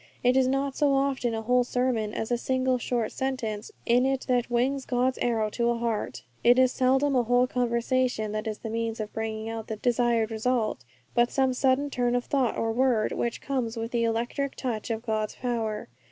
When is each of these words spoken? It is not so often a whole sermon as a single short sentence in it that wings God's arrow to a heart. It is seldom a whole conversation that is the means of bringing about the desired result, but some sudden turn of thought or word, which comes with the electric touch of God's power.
It 0.23 0.35
is 0.35 0.47
not 0.47 0.75
so 0.75 0.95
often 0.95 1.35
a 1.35 1.43
whole 1.43 1.63
sermon 1.63 2.11
as 2.11 2.31
a 2.31 2.37
single 2.39 2.79
short 2.79 3.11
sentence 3.11 3.71
in 3.85 4.03
it 4.03 4.25
that 4.27 4.49
wings 4.49 4.83
God's 4.83 5.19
arrow 5.19 5.51
to 5.51 5.69
a 5.69 5.77
heart. 5.77 6.23
It 6.43 6.57
is 6.57 6.71
seldom 6.71 7.15
a 7.15 7.21
whole 7.21 7.45
conversation 7.45 8.31
that 8.31 8.47
is 8.47 8.57
the 8.57 8.71
means 8.71 8.99
of 8.99 9.13
bringing 9.13 9.47
about 9.51 9.67
the 9.67 9.75
desired 9.75 10.31
result, 10.31 10.85
but 11.13 11.29
some 11.29 11.53
sudden 11.53 11.91
turn 11.91 12.15
of 12.15 12.25
thought 12.25 12.57
or 12.57 12.71
word, 12.71 13.11
which 13.11 13.41
comes 13.41 13.77
with 13.77 13.91
the 13.91 14.03
electric 14.03 14.55
touch 14.55 14.89
of 14.89 15.03
God's 15.05 15.35
power. 15.35 15.87